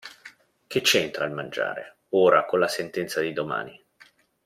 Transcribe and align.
Che 0.65 0.81
c'entra 0.81 1.25
il 1.25 1.31
mangiare, 1.31 1.97
ora, 2.15 2.45
con 2.45 2.57
la 2.57 2.67
sentenza 2.67 3.21
di 3.21 3.33
domani? 3.33 3.79